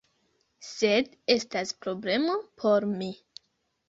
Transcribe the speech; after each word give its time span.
Sed 0.67 1.11
estas 1.33 1.73
problemo 1.85 2.39
por 2.63 2.89
mi. 2.95 3.11